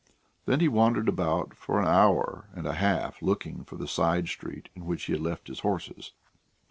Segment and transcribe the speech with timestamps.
[0.47, 4.67] Then he wandered about for an hour and a half, looking for the side street
[4.75, 6.13] in which he had left his horses.